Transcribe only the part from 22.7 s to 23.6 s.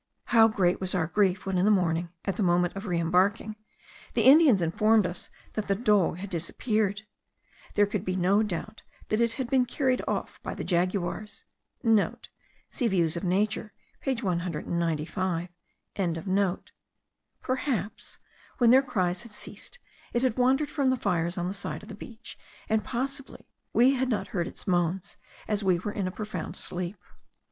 possibly